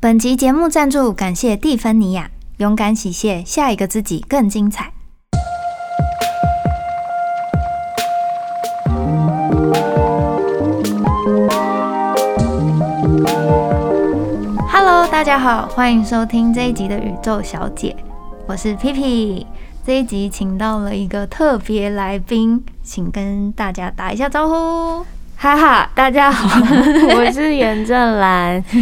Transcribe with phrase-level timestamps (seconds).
[0.00, 4.92] 本集节目赞助，感谢蒂芬尼亚，勇敢洗卸，下一个自己更精彩。
[14.70, 17.96] Hello，大家好，欢迎收听这一集的宇宙小姐，
[18.46, 19.44] 我是皮皮。
[19.84, 25.04] 这一集请到了一个特别来宾，请跟大家打一下招呼。
[25.36, 26.60] 哈哈，大家好，
[27.18, 28.62] 我是袁正兰。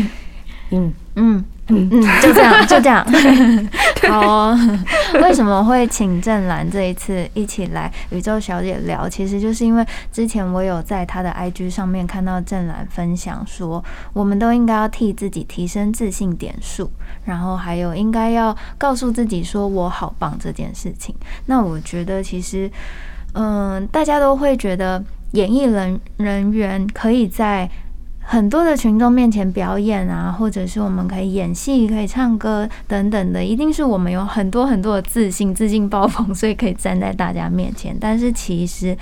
[0.73, 3.05] 嗯嗯嗯嗯，就这样，就这样。
[4.09, 4.57] 好，
[5.21, 9.09] 为什么会请郑兰这一次一起来宇宙小姐聊？
[9.09, 16.89] 其实就是因为之前我有在她的 IG 上面看到郑兰分享说，我们都应该要替自己提升自信点数，
[17.25, 21.15] 然后还有应该要告诉自己说我好棒这件事情。
[21.47, 22.71] 那我觉得其实，
[23.33, 25.03] 嗯，大家都会觉得
[25.33, 27.69] 演艺人人员可以在。
[28.27, 37.97] 很多的群众面前表演啊，或者是我们可以演戏、可以唱歌等等的，一定是我们有很多很多的自信、自信爆棚，所以可以站在大家面前。
[37.99, 38.97] 但是其实。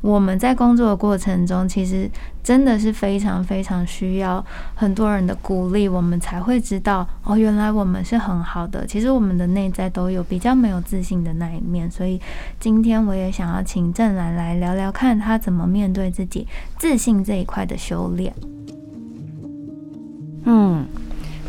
[0.00, 2.08] 我们在工作的过程中，其实
[2.42, 4.44] 真的是非常非常需要
[4.74, 8.86] 很多人的鼓励，我们才会知道哦，原来我们是很好的。
[8.86, 12.20] 其实我们的内在都有比较没有自信的那一面，所以
[12.60, 16.46] 今天我也想要请郑兰来聊聊，看他怎么面对自己
[16.78, 18.32] 自信这一块的修炼。
[20.44, 20.86] 嗯。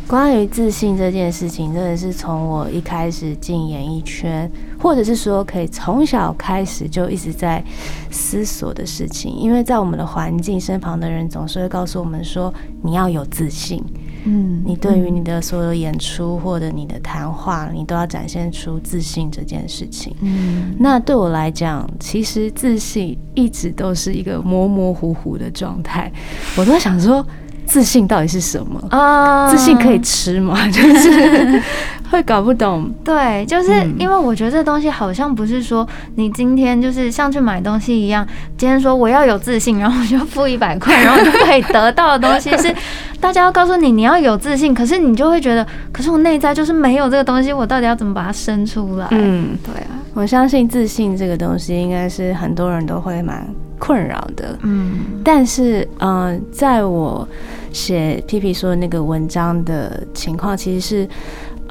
[0.08, 7.62] 关于自信这件事情，真的是从我一开始进演艺圈，或者是说可以从小开始就一直在
[8.10, 9.30] 思索的事情。
[9.36, 13.84] 因为在我们的环境身旁的人总是会告诉我们说，你要有自信。
[14.24, 20.16] 嗯，你对于你的所有演出或者你的谈话，你都要展现出自信这件事情。
[20.22, 26.10] 嗯，那对我来讲，其实自信一直都是一个模模糊糊的状态。
[26.56, 27.22] 我都在想说。
[27.68, 29.48] 自信到底是什么啊？
[29.50, 30.56] 自信可以吃吗？
[30.72, 31.62] 就是
[32.10, 32.90] 会搞不懂。
[33.04, 42.74] 对，就是因为我觉得这东西好像不是说你今天就是像去买东西一样，今天说我要有自信，然后我就付一百块，然后就可以得到的东西是
[43.20, 49.06] 大家要告诉你你要有自信，可是你就会觉得，可是我内在就是没有这个东西，我到底要怎么把它生出来？
[49.10, 53.46] 嗯，对啊，我相信自信这个东西应该是很多人都会蛮
[53.78, 54.58] 困扰的。
[54.62, 57.28] 嗯，但是嗯，在我。
[57.72, 61.08] 写皮皮说的那个文章的情况，其实是，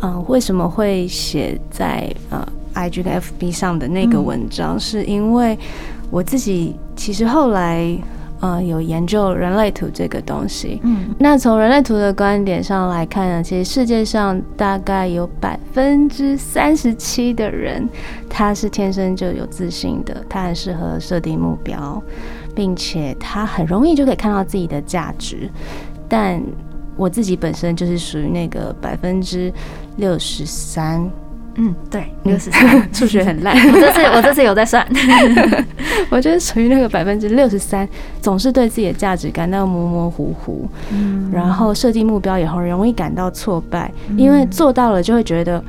[0.01, 5.57] 嗯，为什么会写在呃 I G 跟 F B 上的那个文章，是因为
[6.09, 7.97] 我自己其实后来
[8.39, 10.79] 呃有研究人类图这个东西。
[10.83, 17.87] 嗯，那从人类图的观点上来看呢，其实世界上大概有百分之三十七的人，
[18.29, 22.01] 他是天生就有自信的，他很适合设定目标。
[22.55, 25.47] 并且他很容易就可以看到自己的价值，
[26.09, 26.41] 但
[26.95, 29.53] 我自己本身就是属于那个百分之
[29.97, 31.07] 六十三，
[31.57, 33.55] 嗯，对，六十三，数学很烂。
[33.67, 34.87] 我这次我这次有在算，
[36.09, 37.87] 我觉得属于那个百分之六十三，
[38.21, 45.63] 总是对自己的价值感到模模糊糊，嗯，然后设定目标也很容易感到挫败，因为做到了就会觉得，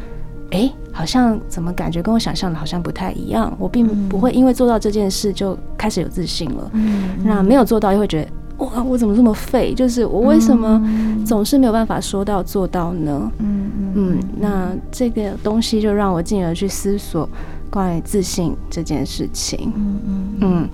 [0.50, 0.70] 哎。
[0.90, 3.54] 好像怎么感觉跟我想象的好像不太一样？
[3.56, 6.68] 我并不会因为做到这件事就开始有自信了。
[6.72, 8.28] 嗯，那没有做到又会觉得
[8.58, 9.72] 哇，我怎么这么废？
[9.74, 10.80] 就是我为什么
[11.24, 13.30] 总是没有办法说到做到呢？
[13.38, 17.28] 嗯嗯，那这个东西就让我进而去思索
[17.70, 19.72] 关于自信这件事情。
[19.74, 20.68] 嗯嗯嗯，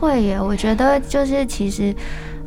[0.00, 1.94] 会耶，我觉得就是其实。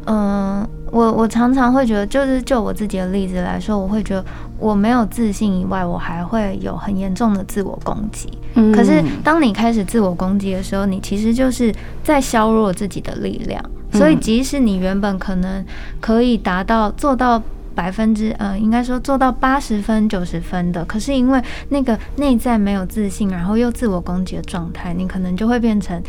[0.05, 4.25] 嗯，我我常常会觉得，就是就我自己的例子来说，我会觉得
[4.57, 8.27] 我没有自信以外，我还会有很严重的自我攻击。
[8.55, 11.71] 嗯，可是当你开始自我攻击的时候，你其实就是
[12.03, 13.63] 在削弱自己的力量。
[13.91, 15.65] 所以，即使你原本可能
[15.99, 17.41] 可以达到做到
[17.73, 26.01] 百分之，呃，应该说做到八十分、九十分的，可是因为那个内在没有自信，然后又自我攻击的状态，你可能就会变成。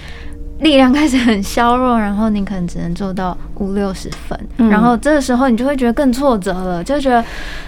[0.60, 7.24] 力量开始很削弱，然后你可能只能做到五六十分，然后这个时候你就会觉得更挫折了，就觉得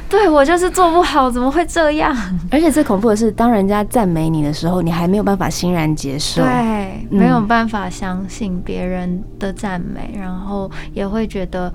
[0.08, 2.14] 对我就是做不好，怎么会这样？
[2.50, 11.72] 而且最恐怖的是，当人家赞美你的时候，你还没有办法欣然接受，对，没有办法相信别人的赞美，然后也会觉得。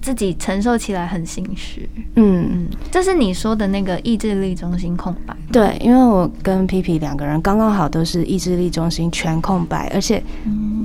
[0.00, 5.36] 自己承受起来很心虚，嗯嗯，这是你说的那个意志力中心空白。
[5.52, 10.22] 对，因为我跟皮皮两个人刚刚好都是意志力中心全空白，而且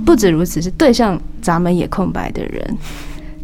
[0.05, 2.77] 不止如此，是对象咱们也空白的人。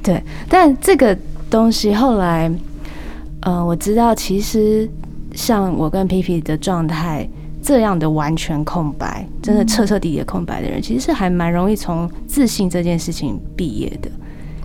[0.01, 1.17] 对，但这个
[1.49, 2.51] 东西后来，
[3.41, 4.89] 呃，我知道其实
[5.33, 7.27] 像我跟皮皮的状态
[7.61, 14.09] 这样的完全空白，真的彻彻底底的空白的人，其实是还蛮容易从自信这件事情毕业的。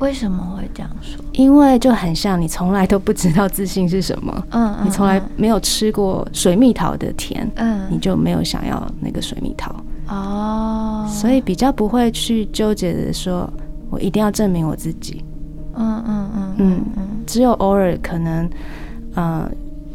[0.01, 1.25] 为什么会这样说？
[1.33, 9.75] 因为就很像你从来都不知道自信是什么，嗯，你从来没有吃过水蜜桃的甜，嗯，你就没有想要那个水蜜桃
[10.09, 13.49] 哦，所以比较不会去纠结的说，
[13.91, 15.25] 我一定要证明我自己，
[15.75, 18.49] 嗯嗯嗯嗯嗯，只有偶尔可能，
[19.17, 19.51] 嗯。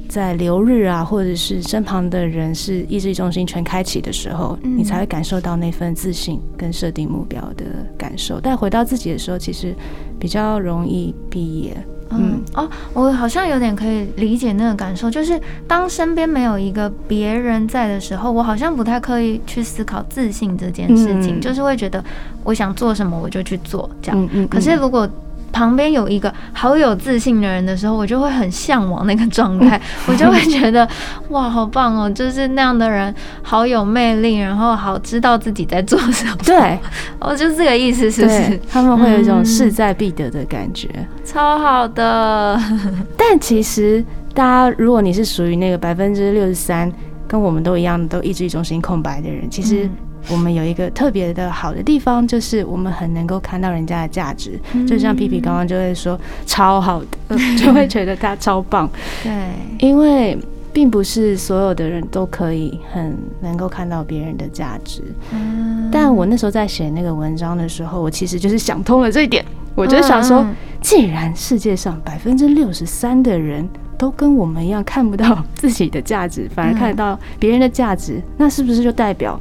[0.09, 7.65] 在流日啊，或者是身旁的人是意志力中心全开启的时候，你才会感受到那份自信跟设定目标的
[7.95, 8.39] 感受。
[8.41, 9.73] 但回到自己的时候，其实
[10.19, 11.77] 比较容易毕业。
[12.11, 22.03] 嗯哦，我好像有点可以理解那个感受，就是当身边没有一个别人在的时候，我好像不太刻意去思考自信这件事情，就是会觉得
[22.43, 24.19] 我想做什么我就去做这样。
[24.19, 24.47] 嗯嗯。
[24.47, 25.07] 可是如果
[25.51, 30.87] 旁边有一个好有自信的人的时候，我就会很向往那个状态， 我就会觉得
[31.29, 32.09] 哇，好棒哦！
[32.09, 36.35] 就是那样的人，好有魅力，然后好知道自己在做什么。
[36.45, 36.79] 对，
[37.19, 38.59] 我， 就是这个意思，是不是？
[38.69, 40.87] 他们会有一种势在必得的感觉，
[41.25, 42.59] 超好的。
[43.17, 44.03] 但其实，
[44.33, 46.91] 大家如果你是属于那个百分之六十三，
[47.27, 49.89] 跟我们都一样，都意志力中心空白的人，其实。
[50.29, 54.59] 我们有一个特别的好的地方，就是我们很能够看到人家的价值。
[54.87, 58.89] 就像皮皮刚刚就会说超好的， 就会觉得他超棒。
[59.23, 59.31] 对，
[59.79, 60.37] 因为
[60.71, 65.01] 并不是所有的人都可以很能够看到别人的价值。
[65.31, 69.43] 嗯，但我那时候在写那个文章的时候，我其实就是想通了这一点。
[69.75, 70.45] 我就想说，
[70.81, 73.67] 既然世界上百分之六十三的人
[73.97, 79.39] 都跟我们一样看不到自己的价值，反而看得到别人的价值，那是不是就代表？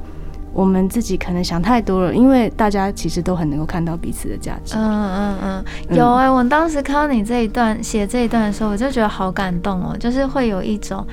[0.58, 4.74] 我们自己可能想太多了，因为大家其实都很能够看到彼此的价值。
[4.76, 11.06] 嗯嗯嗯，有哎，我当时看到你这一段写这一段的时候，我就觉得好感动哦，就是会有一种。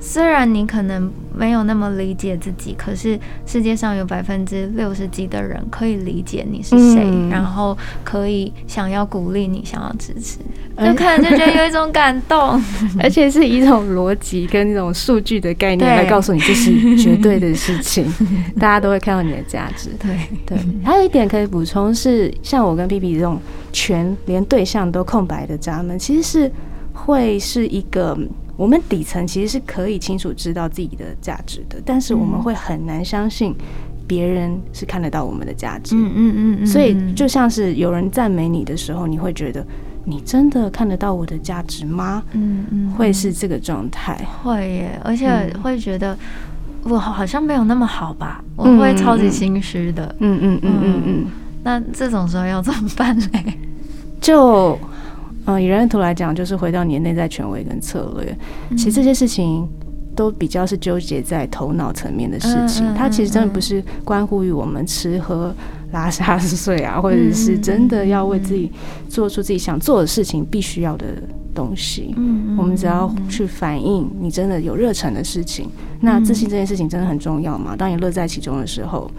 [0.00, 10.38] 虽然你可能没有那么理解自己，可是世界上有百分之六十几的人可以理解你是谁，然后可以想要鼓励你，想要支持，
[10.82, 12.60] 就看就觉得有一种感动，
[12.98, 18.10] 而且是一种逻辑跟那种数据的概念来告诉你这是绝对的事情，
[18.58, 19.90] 大家都会看到你的价值。
[20.00, 20.18] 对。
[20.46, 23.38] 对，还有一点可以补充是，像我跟 B B 这种
[23.70, 26.50] 全连对象都空白的闸门，其实是
[26.94, 28.16] 会是一个。
[28.60, 33.54] 我们底层其实是可以清楚知道自己的价值的，但是我们会很难相信
[34.06, 35.96] 别人是看得到我们的价值。
[35.96, 36.66] 嗯嗯嗯。
[36.66, 39.66] 所以就像是有人赞美你的时候，你会觉得
[40.04, 42.22] 你真的看得到我的价值吗？
[42.32, 42.90] 嗯嗯。
[42.90, 44.14] 会是这个状态。
[44.42, 46.14] 会耶，而且会觉得
[46.82, 48.44] 我好像没有那么好吧？
[48.56, 50.14] 我会超级心虚的。
[50.18, 51.26] 嗯嗯嗯嗯嗯。
[51.64, 53.58] 那这种时候要怎么办嘞？
[54.20, 54.78] 就。
[55.56, 58.36] 嗯，以人类图来讲，就是回到你的内在权威跟策略。
[58.76, 59.68] 其实这些事情
[60.14, 65.54] 都比较是纠结在头脑层面的事情，它其实真的不是关乎于我们吃喝
[65.92, 68.70] 拉撒 睡啊，或者是真的要为自己
[69.08, 71.06] 做出自己想做的事情必须要的
[71.54, 72.14] 东西。
[72.16, 75.68] 嗯，我们只要去反映你真的有热忱的事情。
[76.00, 77.74] 那自信这件事情真的很重要嘛？
[77.76, 79.10] 当你乐在其中的时候。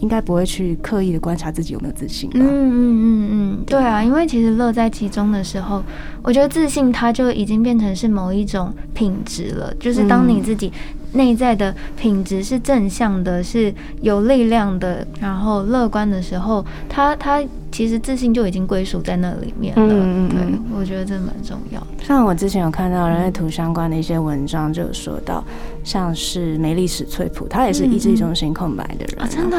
[0.00, 2.40] 应该不会去刻意的观察自己有没有自信吧？
[2.40, 5.82] 嗯嗯嗯嗯，对啊，因为其实乐在其中的时候，
[6.22, 10.72] 我觉得自信它就已经变成是某一种品质了，就是当你自己。
[11.16, 17.40] 内在的品质是正向的，是有力量的，然后乐观的时候，他他
[17.74, 19.82] 其实自信就已经归属在那里面了。
[19.84, 21.86] 嗯嗯对，我觉得这蛮重要。
[22.00, 25.42] 像我之前有看到人类图相关的一些文章，就有说到，
[25.82, 29.58] 像是梅丽史翠普，他也是意志力中心空白的人啊，真的。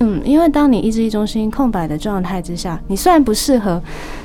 [0.00, 3.80] 嗯，因为当你意志力中心空白的状态之下，你虽然不适合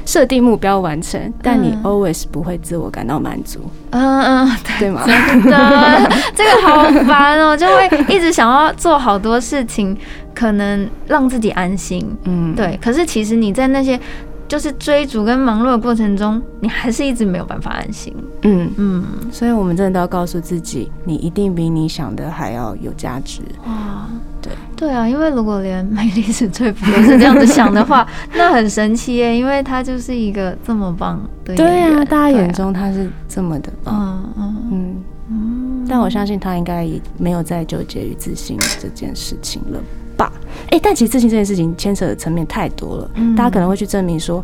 [0.06, 3.60] 设定目标完成，但你 always 不会自我感到满足。
[3.91, 5.03] 嗯嗯，对吗？
[5.06, 6.58] 真的， 这个。
[6.67, 9.96] 好烦哦，就会一直想要做好多事情，
[10.38, 12.06] 可能让自己安心。
[12.25, 12.77] 嗯，对。
[12.79, 14.00] 可是其实你在那些
[14.48, 18.13] 就是追逐跟忙碌的过程中，你还是一直没有办法安心。
[18.44, 19.03] 嗯嗯。
[19.32, 23.41] 所以我们真的都要告诉自己，你一定比你想的还要有价值。
[23.65, 24.08] 哇，
[24.39, 34.24] 对对啊，因为如果连美丽是最 不都是这样子想的话，那很神奇耶，因为他就是一个这么棒的对啊，大家眼中他是这么的棒。
[34.38, 34.96] 嗯嗯
[35.32, 35.86] 嗯。
[35.89, 39.79] 但我相信他应该也没有再纠结于自信这件事情了
[40.18, 40.34] 吧？
[40.72, 43.10] 哎，但其实自信这件事情牵扯的层面太多了。
[43.38, 44.44] 大家可能会去证明说，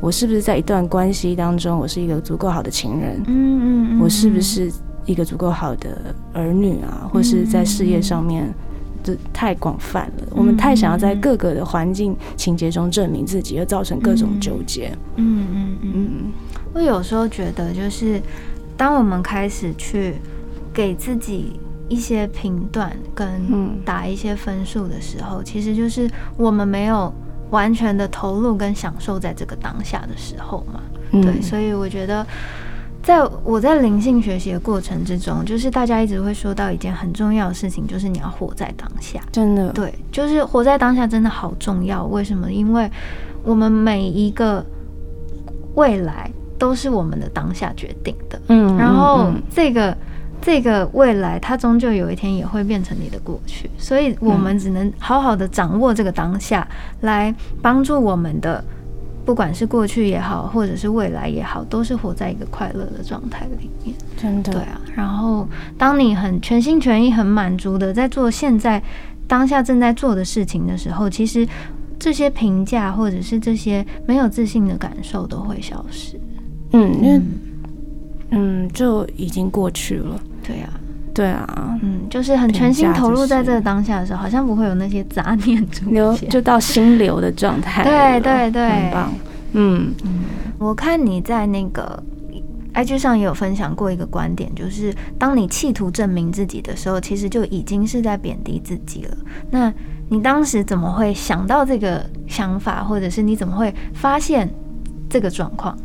[0.00, 3.22] 我是不是在一段关系当中，我是一个足够好的情人？
[3.26, 4.70] 嗯嗯我是不是
[5.06, 7.08] 一个足够好的儿女啊？
[7.10, 8.52] 或是在事业上面，
[9.02, 10.26] 这太广泛了。
[10.30, 14.90] 我们太想要在各个的环境情节中证明自己，而造成各种纠结。
[15.16, 16.32] 嗯嗯嗯。
[16.74, 18.20] 我有时候觉得，就是
[18.76, 20.16] 当我们开始去。
[20.74, 21.60] 给自己
[21.92, 23.28] 一些评断跟
[23.84, 27.12] 打一些分数的时候，其实就是我们没有
[27.50, 30.80] 完全的投入跟享受在这个当下的时候嘛。
[31.10, 32.26] 对，所以我觉得。
[33.04, 39.20] 在我在灵性学习的过程之中，就是大家一直会说到一件很重要的事情，就是你要活在当下。
[39.32, 42.04] 真的，对，就是活在当下真的好重要。
[42.04, 42.52] 为什么？
[42.52, 42.88] 因为
[43.42, 44.64] 我们每一个
[45.74, 48.40] 未来都是我们的当下决定的。
[48.46, 49.96] 嗯，然后这个
[50.42, 56.66] 这个未来，它终究有一天也会变成你的过去，所以我们只能好好的掌握这个当下，
[57.00, 58.62] 来帮助我们的。
[59.24, 63.94] 不管是过去也好，或者是未来也好，都是活在一个快乐的状态里面。
[64.16, 64.80] 真的，对啊。
[64.96, 65.46] 然后，
[65.78, 68.82] 当你很全心全意、很满足的在做现在
[69.28, 71.46] 当下正在做的事情的时候，其实
[72.00, 76.20] 这些评价或者是这些没有自信的感受都会消失。
[76.72, 77.20] 嗯，因为
[78.30, 80.20] 嗯就已经过去了。
[80.42, 80.70] 对啊。
[81.14, 87.84] 对啊，嗯，就是很全心投入在这个当下的时候，好像不会有那些杂念出现，就到心流的状态。
[87.84, 89.12] 对对对，很棒。
[89.52, 90.20] 嗯嗯，
[90.58, 92.02] 我看你在那个
[92.72, 99.14] IG 上也有分享过一个观点，就是当你企图证明自己的时候，其实就已经是在贬低自己了。
[99.50, 99.70] 那
[100.08, 104.48] 你当时怎么会想到这个想法，或者是你怎么会发现
[105.10, 105.76] 这个状况？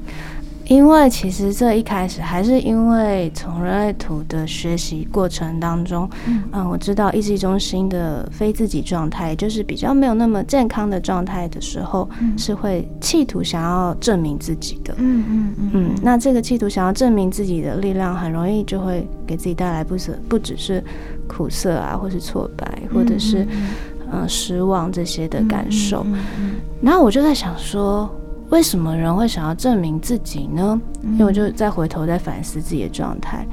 [0.67, 6.09] 因为其实这一开始还是因为从人类图的学习过程当中，
[6.51, 14.93] 嗯，我知道意识中心的非自己状态，就是比较没有那么健康的状态的时候，是会企图想要证明自己的。
[14.97, 15.69] 嗯嗯嗯。
[15.73, 20.83] 嗯，那这个企图想要证明自己的力量，很容易就会给自己带来不是不只是
[21.27, 23.47] 苦涩啊，或是挫败，或者是
[24.11, 26.05] 嗯失望这些的感受。
[26.81, 28.09] 然后我就在想说。
[28.49, 30.79] 为什么人会想要证明自己呢？
[31.03, 33.45] 因为我就再回头再反思自己的状态，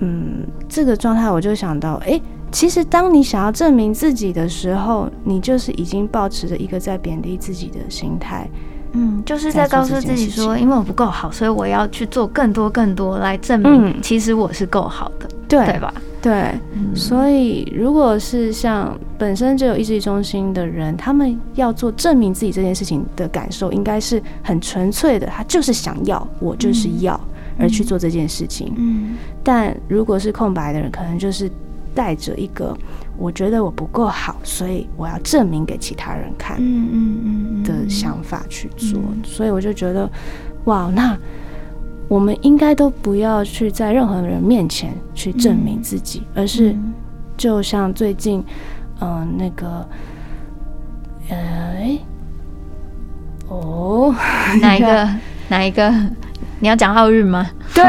[0.00, 8.48] 嗯，这个状态我就想到，哎，其实当你想要证明自己的时候，你就是已经保持着一个在贬低自己的心态，
[8.92, 15.64] 嗯，就是在告诉自己说，因为我不够好，所以我要去做更多更多来证明，其实我是够好的，对。
[15.66, 15.94] 对吧？
[16.22, 16.52] 对，
[16.94, 27.18] 所以如果是像本身就有意志力中心的人，他们要做证明自己这件事情的感受，应该是很纯粹的，他就是想要，我就是要
[27.58, 28.70] 而去做这件事情。
[28.76, 31.50] 嗯，但如果是空白的人，可能就是
[31.94, 32.76] 带着一个
[33.16, 39.00] 我觉得我不够好，所以我要证明给其他人看，嗯嗯嗯的想法去做。
[39.24, 40.06] 所以我就觉得，
[40.64, 41.16] 哇，那。
[42.10, 46.74] 我们应该都不要去在任何人面前去证明自己，而是
[47.36, 48.44] 就像最近，
[49.00, 49.88] 嗯，那个，
[51.28, 51.98] 呃，
[53.46, 54.12] 哦，
[54.60, 55.08] 哪一个？
[55.48, 55.88] 哪一个？
[56.58, 57.48] 你要讲奥运吗？
[57.72, 57.84] 对，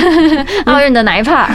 [0.64, 1.48] 奥运的哪一 part？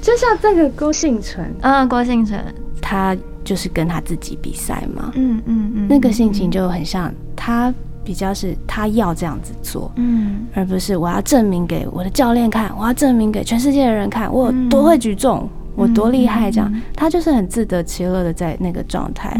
[0.00, 2.40] 就像这个郭幸存，嗯，郭幸存，
[2.80, 7.74] 他就是跟他自己比赛嘛，嗯嗯嗯，那个心情就很像他。
[8.04, 19.36] 比较是他要这样子做，嗯，而不是我要证明给我的教练看，我要证明给全世界的人看，我有多会举重，我多厉害，这样他就是很自得其乐的在那个状态。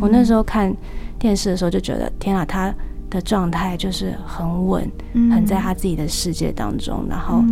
[0.00, 0.74] 我那时候看
[1.18, 2.74] 电视的时候就觉得，天啊，他
[3.10, 7.42] 的状态就是很稳，很在他自己的世界当中，然后。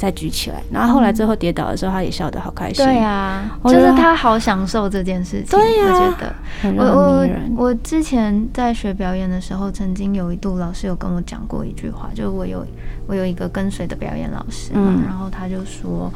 [0.00, 2.82] 再举起来，然后后来最后跌倒的时候，他也笑得好开心。
[2.82, 5.58] 对啊，就是他好享受这件事情。
[5.58, 6.34] 对呀，我觉得
[6.72, 7.28] 我我
[7.66, 12.64] 我之前在学表演的时候，曾经有一度老师有跟我讲过一句话，就是我有
[13.06, 16.10] 我有一个跟随的表演老师，嗯，然后他就说，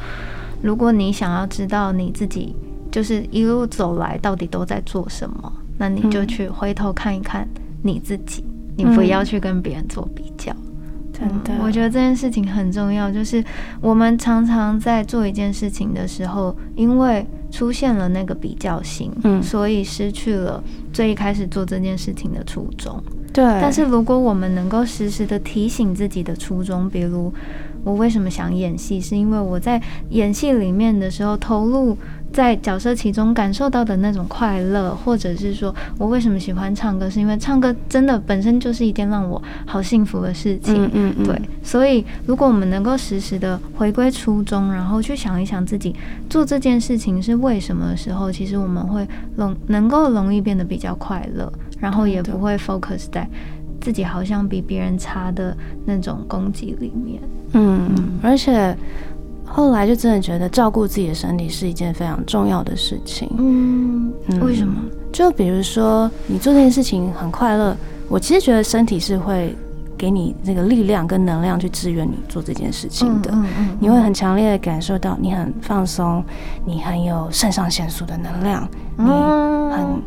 [0.63, 2.55] 如果你想要知道你自己
[2.91, 7.47] 就是一路走来到底都在做什么，那你就去回头看一看
[7.83, 8.43] 你自己，
[8.75, 10.51] 你不要去跟别人做比较。
[11.17, 13.09] 真的，我觉得这件事情很重要。
[13.09, 13.43] 就是
[13.79, 23.01] 我们常常在做一件事情的时候，因为出现了那个比较性，嗯，所以失去了最一开始做这件事情的初衷。
[23.31, 23.43] 对。
[23.61, 27.33] 但是如果我们能够时时的提醒自己的初衷，比如
[27.83, 31.97] 我为什么想演戏，是因为我在演戏里面的时候投入。
[32.35, 40.75] 在角色其中感受到的那种快乐，或者是说我为什么喜欢唱歌，是因为唱歌真的本身就是一件让我好幸福的事情。
[40.75, 41.25] 嗯嗯嗯。
[41.25, 45.95] 对，所以如果我们能够时时的回归初衷，然后去想一想自己
[46.29, 51.49] 做这件事情是为什么的时候，其实我们会容能够容易变得比较快乐，
[51.79, 53.25] 然后也不会 focus 在
[53.79, 57.21] 自己好像比别人差的那种攻击里面。
[57.53, 57.89] 嗯，
[58.21, 58.75] 而且。
[59.45, 63.29] 后来就真的觉得照顾自己的身体是一件非常重要的事情。
[63.37, 64.11] 嗯，
[64.41, 64.81] 为什么？
[65.13, 67.75] 就比如说你做这件事情很快乐，
[68.09, 69.55] 我其实觉得身体是会
[69.97, 73.31] 给你那个力量跟能量去支援你做这件事情的。
[73.33, 76.21] 嗯嗯，你会很强烈的感受到你很放松，
[76.65, 80.01] 你很有肾上腺素的能量，你很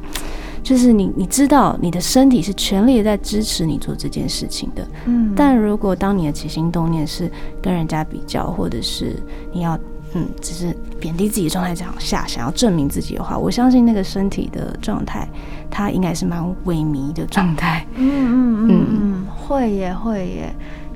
[0.62, 4.86] 就是你你知道你的身体是全力在支持你做这件事情的。
[5.06, 7.30] 嗯，但如果当你的起心动念是
[7.62, 9.16] 跟人家比较，或者是
[9.52, 9.78] 你要
[10.14, 15.28] 嗯只是贬低自己的状态这样下，想要证明自己的话，我相信那个身体的状态，
[15.70, 17.86] 它应该是蛮萎靡的状态。
[17.96, 20.54] 嗯嗯嗯嗯，会耶会耶。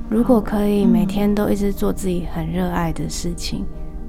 [0.09, 3.65] 如果可以每天都一直做自己很热爱的事情。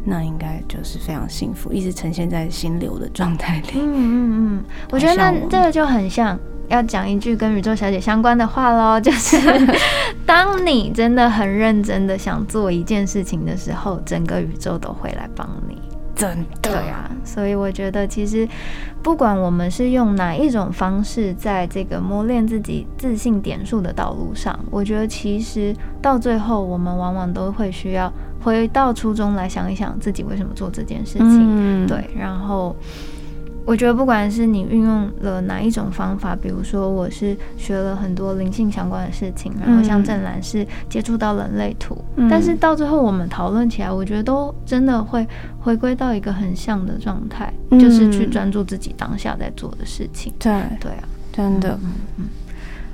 [0.05, 3.69] 那应该就是非常幸福，一直呈现在心流的状态里。
[3.75, 9.37] 嗯嗯嗯，我觉得那这个就很像要讲一句跟宇宙小姐相关的话喽， 就是
[10.25, 15.77] 当你真的很认真的想做一件事情的时候，整个宇宙都会来帮你。
[16.15, 18.47] 真的，对啊，所以我觉得其实
[19.01, 28.13] 不管我们是用哪一种方式，在这个磨练自己自信点数的道路上，我觉得其实到最后，我们往往都会需要。
[28.43, 32.09] 回到初中来想一想自己为什么做这件事情，对。
[32.17, 32.75] 然后
[33.65, 41.97] 我觉得不管是你运用了哪一种方法，比如说我是学了很多灵性相关的事情，然后像郑兰是接触到人类图，
[42.29, 45.25] 但是到最后我们讨论起来，我觉得都真的会
[45.61, 50.33] 回归到一个很像的状态，就是去专注自己当下在做的事情。
[50.37, 51.79] 对对啊，真的。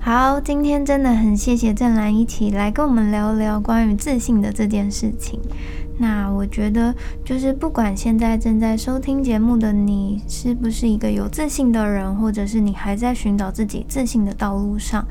[0.01, 5.39] 好，今天真的很谢谢郑兰一起来跟我们聊聊关于自信的这件事情。
[5.97, 15.05] 那我觉得，就是不管现在正在收听节目的你是不是一个有自信的人，或者是你还在寻找自己自信的道路上，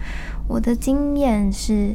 [0.48, 1.94] 我的经验是。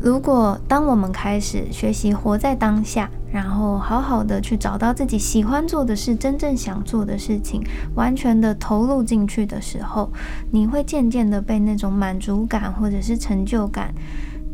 [0.00, 7.62] 如果当我们开始学习活在当下，然后好好的去找到自己喜欢做的事、真正想做的事情，
[7.94, 10.10] 完全的投入进去的时候，
[10.50, 13.92] 你会渐渐的被那种满足感或者是成就感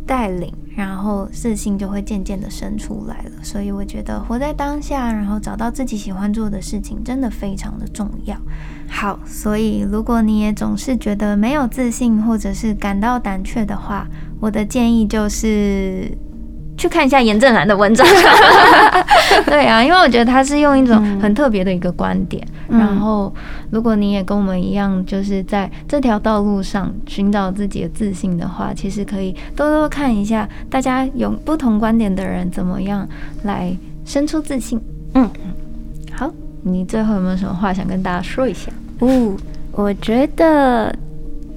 [0.06, 3.42] 带领，然后自信就会渐渐的生出来了。
[3.42, 8.36] 所以我觉得活在当下，然后找到自己喜欢做的事情，真的非常的重要。
[8.88, 14.06] 好，所以如果你也总是觉得没有自信，或者是感到胆怯的话，
[14.40, 16.10] 我的建议就是
[16.76, 18.06] 去看一下严正兰的文章。
[19.46, 22.46] 对啊，因为我觉得他是用一种很特别的一个观点。
[22.68, 23.32] 然后，
[23.70, 33.06] 如果你也跟我们一样，就是在这条道路上寻找自己的自信的话，其实可以多多看一下大家有不同观点的人怎么样
[33.42, 34.80] 来生出自信。
[35.14, 35.28] 嗯，
[36.12, 36.30] 好，
[36.62, 38.72] 你最后有没有什么话想跟大家说一下？
[39.00, 39.36] 哦，
[39.72, 40.94] 我觉得，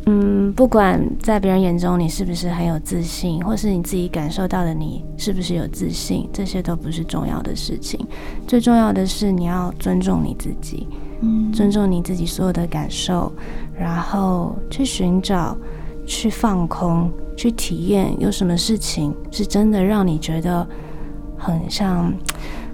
[0.09, 7.99] 嗯，不管在别人眼中你是不是很有自信，或是你自己感受到的你是不是有自信，这些都不是重要的事情。
[8.47, 10.87] 最重要的是你要尊重你自己，
[11.19, 13.29] 嗯，尊重你自己所有的感受，
[13.77, 15.57] 然后去寻找、
[16.05, 20.65] 去放空、去体验，有什么事情是真的让你觉得
[21.37, 22.13] 很像。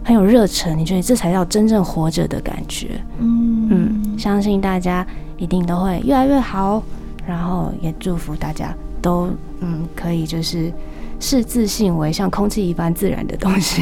[0.06, 3.02] 很有热忱，你觉得这才叫真正活着的感觉？
[3.20, 6.84] 嗯嗯，相信大家一定都会越来越好，
[7.28, 9.30] 然后也祝福大家都
[9.62, 10.72] 嗯可以就是
[11.20, 13.82] 视自信为像空气一般自然的东西，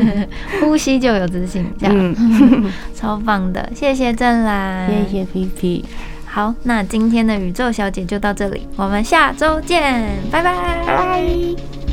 [0.60, 2.14] 呼吸就有自信，这样。
[2.94, 5.84] 超棒的，谢谢郑兰，谢谢皮皮。
[6.24, 11.87] 好，那今天的宇宙小姐就到这里，我们下周见，拜拜，拜拜。